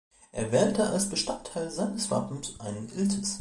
Er 0.31 0.51
wählte 0.51 0.89
als 0.89 1.09
Bestandteil 1.11 1.69
seines 1.69 2.09
Wappens 2.09 2.59
einen 2.59 2.89
Iltis. 2.89 3.29